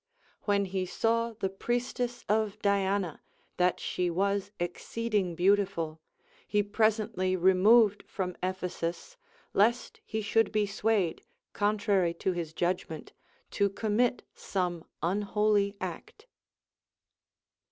[0.47, 3.21] AVhen he saw the Priestess of Diana,
[3.57, 6.01] that she was exceeding beautiful,
[6.47, 9.15] he presently removed from Ephesus,
[9.53, 11.21] lest he should be swayed,
[11.53, 13.13] contrary to his judgment,
[13.51, 16.25] to commit some unholy act.